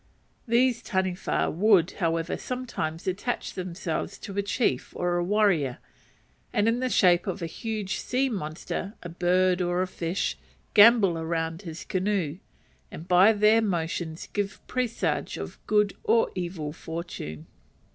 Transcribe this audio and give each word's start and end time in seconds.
These 0.47 0.81
Taniwha 0.81 1.51
would, 1.53 1.91
however, 1.91 2.35
sometimes 2.35 3.05
attach 3.05 3.53
themselves 3.53 4.17
to 4.17 4.35
a 4.35 4.41
chief 4.41 4.95
or 4.95 5.21
warrior, 5.21 5.77
and 6.51 6.67
in 6.67 6.79
the 6.79 6.89
shape 6.89 7.27
of 7.27 7.43
a 7.43 7.45
huge 7.45 7.97
sea 7.99 8.27
monster, 8.27 8.95
a 9.03 9.09
bird, 9.09 9.61
or 9.61 9.83
a 9.83 9.87
fish, 9.87 10.39
gambol 10.73 11.23
round 11.23 11.61
his 11.61 11.85
canoe, 11.85 12.39
and 12.89 13.07
by 13.07 13.31
their 13.31 13.61
motions 13.61 14.25
give 14.33 14.59
presage 14.65 15.37
of 15.37 15.59
good 15.67 15.95
or 16.03 16.31
evil 16.33 16.73
fortune. 16.73 17.45